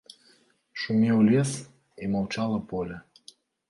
[0.85, 1.53] Шумеў лес,
[2.05, 2.95] і маўчала поле.